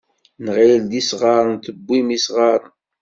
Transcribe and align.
Nɣil 0.45 0.73
d 0.89 0.91
isɣaren 1.01 1.55
tewwim 1.63 2.07
isɣaren. 2.17 2.73